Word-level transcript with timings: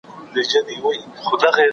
د 0.03 0.03
لويي 0.37 0.45
جرګې 0.51 0.75
غړي 0.83 0.97
څنګه 1.01 1.19
خپله 1.23 1.47
رایه 1.47 1.55
کاروي؟ 1.57 1.69